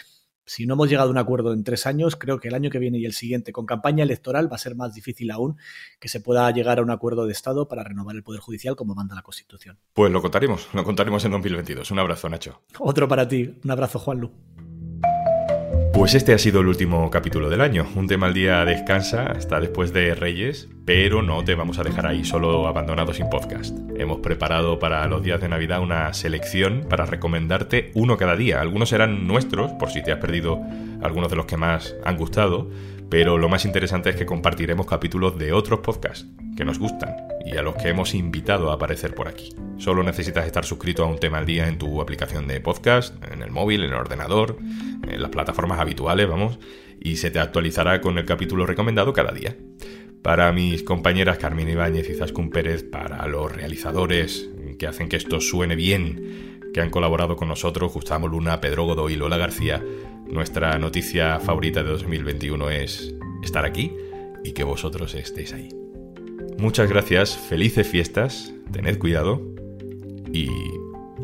si 0.48 0.66
no 0.66 0.74
hemos 0.74 0.89
llegado 0.89 1.10
a 1.10 1.12
un 1.12 1.18
acuerdo 1.18 1.54
en 1.54 1.63
tres 1.63 1.86
años, 1.86 2.16
creo 2.16 2.39
que 2.39 2.48
el 2.48 2.56
año 2.56 2.70
que 2.70 2.80
viene 2.80 2.98
y 2.98 3.06
el 3.06 3.12
siguiente, 3.12 3.51
con 3.51 3.66
campaña 3.66 4.04
electoral, 4.04 4.50
va 4.51 4.56
a 4.56 4.60
ser 4.60 4.75
más 4.75 4.94
difícil 4.94 5.30
aún 5.30 5.58
que 6.00 6.08
se 6.08 6.22
pueda 6.22 6.50
llegar 6.51 6.80
a 6.80 6.82
un 6.82 6.89
acuerdo 6.89 7.25
de 7.25 7.34
Estado 7.34 7.68
para 7.68 7.84
renovar 7.84 8.16
el 8.16 8.24
Poder 8.24 8.39
Judicial 8.39 8.77
como 8.77 8.96
manda 8.96 9.13
la 9.13 9.22
Constitución. 9.22 9.77
Pues 9.94 10.12
lo 10.12 10.22
contaremos, 10.22 10.70
lo 10.74 10.86
contaremos 10.86 11.24
en 11.25 11.32
2022. 11.32 11.92
Un 11.92 12.00
abrazo, 12.00 12.30
Nacho. 12.30 12.62
Otro 12.80 13.08
para 13.10 13.27
ti. 13.27 13.60
Un 13.62 13.72
abrazo, 13.72 14.00
Juanlu. 14.00 14.32
Pues 16.08 16.16
este 16.16 16.34
ha 16.34 16.38
sido 16.38 16.62
el 16.62 16.68
último 16.68 17.12
capítulo 17.12 17.50
del 17.50 17.60
año. 17.60 17.86
Un 17.98 18.08
tema 18.08 18.28
al 18.28 18.34
día 18.34 18.64
descansa 18.64 19.26
hasta 19.26 19.60
después 19.60 19.92
de 19.92 20.16
Reyes, 20.16 20.70
pero 20.86 21.22
no 21.22 21.44
te 21.44 21.54
vamos 21.54 21.80
a 21.80 21.84
dejar 21.84 22.08
ahí 22.08 22.24
solo 22.24 22.66
abandonado 22.66 23.14
sin 23.14 23.30
podcast. 23.30 23.78
Hemos 23.98 24.20
preparado 24.20 24.80
para 24.80 25.06
los 25.08 25.22
días 25.22 25.42
de 25.42 25.50
Navidad 25.50 25.82
una 25.82 26.14
selección 26.14 26.86
para 26.90 27.06
recomendarte 27.06 27.92
uno 27.94 28.16
cada 28.16 28.38
día. 28.38 28.62
Algunos 28.62 28.88
serán 28.88 29.28
nuestros, 29.28 29.74
por 29.74 29.92
si 29.92 30.02
te 30.02 30.14
has 30.14 30.20
perdido 30.20 30.62
algunos 31.02 31.30
de 31.30 31.36
los 31.36 31.46
que 31.46 31.58
más 31.58 31.94
han 32.06 32.16
gustado, 32.16 32.72
pero 33.10 33.38
lo 33.38 33.50
más 33.50 33.66
interesante 33.66 34.10
es 34.10 34.16
que 34.16 34.26
compartiremos 34.26 34.86
capítulos 34.86 35.38
de 35.38 35.52
otros 35.52 35.82
podcasts 35.82 36.26
que 36.56 36.64
nos 36.64 36.80
gustan 36.80 37.18
y 37.46 37.58
a 37.58 37.62
los 37.62 37.76
que 37.76 37.90
hemos 37.90 38.14
invitado 38.14 38.72
a 38.72 38.76
aparecer 38.76 39.14
por 39.14 39.28
aquí. 39.28 39.54
Solo 39.78 40.02
necesitas 40.04 40.46
estar 40.46 40.66
suscrito 40.66 41.04
a 41.04 41.08
un 41.08 41.20
tema 41.20 41.38
al 41.38 41.46
día 41.46 41.68
en 41.68 41.78
tu 41.78 42.02
aplicación 42.02 42.48
de 42.48 42.60
podcast, 42.60 43.16
en 43.32 43.44
el 43.44 43.52
móvil, 43.52 43.84
en 43.84 43.92
el 43.92 43.96
ordenador, 43.96 44.58
en 45.08 45.22
las 45.22 45.30
plataformas 45.30 45.80
habituales, 45.80 46.28
vamos, 46.28 46.58
y 47.00 47.18
se 47.18 47.30
te 47.30 47.40
actualizará 47.40 48.02
con 48.02 48.18
el 48.18 48.26
capítulo 48.26 48.66
recomendado 48.66 49.14
cada 49.14 49.32
día. 49.32 49.56
Para 50.24 50.52
mis 50.52 50.82
compañeras 50.82 51.38
Carmen 51.38 51.70
Ibáñez 51.70 52.10
y 52.10 52.16
Zascún 52.16 52.50
Pérez, 52.50 52.84
para 52.84 53.28
los 53.28 53.52
realizadores 53.56 54.50
que 54.80 54.88
hacen 54.88 55.10
que 55.10 55.16
esto 55.16 55.40
suene 55.40 55.76
bien, 55.76 56.72
que 56.74 56.82
han 56.82 56.90
colaborado 56.90 57.36
con 57.36 57.48
nosotros, 57.48 57.94
Gustavo 57.94 58.28
Luna, 58.28 58.60
Pedro 58.60 58.86
Godoy 58.86 59.14
y 59.14 59.16
Lola 59.16 59.38
García, 59.38 59.84
nuestra 60.26 60.78
noticia 60.80 61.40
favorita 61.40 61.84
de 61.84 61.90
2021 61.92 62.70
es 62.72 63.14
estar 63.44 63.64
aquí 63.64 63.94
y 64.44 64.54
que 64.54 64.64
vosotros 64.64 65.14
estéis 65.14 65.54
ahí. 65.54 65.70
Muchas 66.58 66.90
gracias, 66.90 67.38
felices 67.38 67.88
fiestas, 67.88 68.54
tened 68.72 68.98
cuidado 68.98 69.57
y 70.32 70.50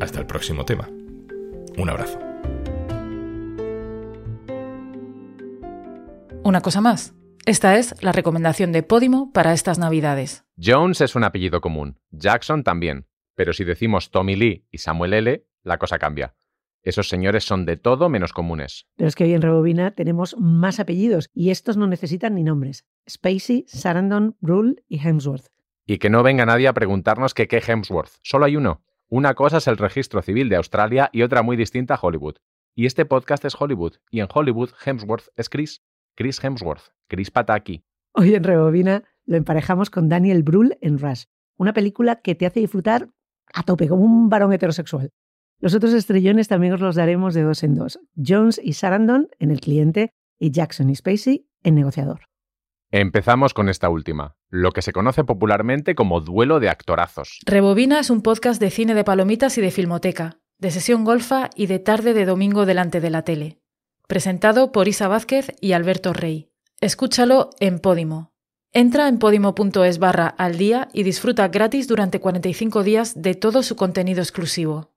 hasta 0.00 0.20
el 0.20 0.26
próximo 0.26 0.64
tema. 0.64 0.88
Un 1.76 1.90
abrazo. 1.90 2.18
Una 6.42 6.60
cosa 6.60 6.80
más. 6.80 7.14
Esta 7.46 7.76
es 7.76 7.94
la 8.02 8.12
recomendación 8.12 8.72
de 8.72 8.82
Podimo 8.82 9.32
para 9.32 9.52
estas 9.52 9.78
Navidades. 9.78 10.44
Jones 10.62 11.00
es 11.00 11.14
un 11.14 11.24
apellido 11.24 11.60
común, 11.60 11.98
Jackson 12.10 12.62
también, 12.64 13.06
pero 13.34 13.52
si 13.52 13.64
decimos 13.64 14.10
Tommy 14.10 14.36
Lee 14.36 14.66
y 14.70 14.78
Samuel 14.78 15.14
L., 15.14 15.46
la 15.62 15.78
cosa 15.78 15.98
cambia. 15.98 16.34
Esos 16.82 17.08
señores 17.08 17.44
son 17.44 17.64
de 17.64 17.78
todo 17.78 18.10
menos 18.10 18.34
comunes. 18.34 18.86
Pero 18.96 19.08
es 19.08 19.14
que 19.14 19.24
hoy 19.24 19.32
en 19.32 19.40
Rebobina 19.40 19.94
tenemos 19.94 20.36
más 20.38 20.80
apellidos 20.80 21.30
y 21.32 21.50
estos 21.50 21.78
no 21.78 21.86
necesitan 21.86 22.34
ni 22.34 22.42
nombres. 22.42 22.84
Spacey, 23.08 23.64
Sarandon, 23.66 24.36
Brule 24.40 24.76
y 24.86 25.06
Hemsworth. 25.06 25.46
Y 25.86 25.98
que 25.98 26.10
no 26.10 26.22
venga 26.22 26.44
nadie 26.44 26.68
a 26.68 26.74
preguntarnos 26.74 27.32
que 27.32 27.48
qué 27.48 27.62
Hemsworth. 27.66 28.12
Solo 28.22 28.44
hay 28.44 28.56
uno. 28.56 28.82
Una 29.16 29.34
cosa 29.36 29.58
es 29.58 29.68
el 29.68 29.76
registro 29.76 30.22
civil 30.22 30.48
de 30.48 30.56
Australia 30.56 31.08
y 31.12 31.22
otra 31.22 31.42
muy 31.44 31.56
distinta 31.56 31.96
Hollywood. 32.02 32.38
Y 32.74 32.86
este 32.86 33.06
podcast 33.06 33.44
es 33.44 33.54
Hollywood. 33.56 33.92
Y 34.10 34.18
en 34.18 34.26
Hollywood 34.28 34.70
Hemsworth 34.84 35.28
es 35.36 35.48
Chris. 35.48 35.84
Chris 36.16 36.42
Hemsworth. 36.42 36.90
Chris 37.06 37.30
Pataki. 37.30 37.84
Hoy 38.12 38.34
en 38.34 38.42
Rebobina 38.42 39.04
lo 39.24 39.36
emparejamos 39.36 39.88
con 39.88 40.08
Daniel 40.08 40.42
Brühl 40.42 40.76
en 40.80 40.98
Rush. 40.98 41.26
Una 41.56 41.72
película 41.72 42.22
que 42.22 42.34
te 42.34 42.44
hace 42.44 42.58
disfrutar 42.58 43.08
a 43.52 43.62
tope, 43.62 43.86
como 43.86 44.02
un 44.02 44.28
varón 44.28 44.52
heterosexual. 44.52 45.10
Los 45.60 45.76
otros 45.76 45.92
estrellones 45.92 46.48
también 46.48 46.72
os 46.72 46.80
los 46.80 46.96
daremos 46.96 47.34
de 47.34 47.42
dos 47.42 47.62
en 47.62 47.76
dos. 47.76 48.00
Jones 48.16 48.60
y 48.60 48.72
Sarandon 48.72 49.28
en 49.38 49.52
El 49.52 49.60
cliente 49.60 50.10
y 50.40 50.50
Jackson 50.50 50.90
y 50.90 50.96
Spacey 50.96 51.46
en 51.62 51.76
Negociador. 51.76 52.22
Empezamos 52.90 53.54
con 53.54 53.68
esta 53.68 53.88
última, 53.88 54.36
lo 54.54 54.70
que 54.70 54.82
se 54.82 54.92
conoce 54.92 55.24
popularmente 55.24 55.96
como 55.96 56.20
duelo 56.20 56.60
de 56.60 56.68
actorazos. 56.68 57.40
Rebobina 57.44 57.98
es 57.98 58.08
un 58.08 58.22
podcast 58.22 58.60
de 58.60 58.70
cine 58.70 58.94
de 58.94 59.02
palomitas 59.02 59.58
y 59.58 59.60
de 59.60 59.72
filmoteca, 59.72 60.38
de 60.58 60.70
sesión 60.70 61.04
golfa 61.04 61.50
y 61.56 61.66
de 61.66 61.80
tarde 61.80 62.14
de 62.14 62.24
domingo 62.24 62.64
delante 62.64 63.00
de 63.00 63.10
la 63.10 63.22
tele. 63.22 63.58
Presentado 64.06 64.70
por 64.70 64.86
Isa 64.86 65.08
Vázquez 65.08 65.52
y 65.60 65.72
Alberto 65.72 66.12
Rey. 66.12 66.52
Escúchalo 66.80 67.50
en 67.58 67.80
Podimo, 67.80 68.32
Entra 68.76 69.06
en 69.06 69.18
podimo.es 69.18 69.98
barra 69.98 70.26
al 70.26 70.58
día 70.58 70.88
y 70.92 71.04
disfruta 71.04 71.46
gratis 71.46 71.86
durante 71.86 72.20
45 72.20 72.82
días 72.82 73.20
de 73.20 73.34
todo 73.34 73.62
su 73.62 73.76
contenido 73.76 74.20
exclusivo. 74.20 74.93